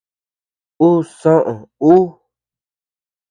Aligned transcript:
Ú 0.87 0.89
soʼö 1.19 1.53
ú. 1.93 1.93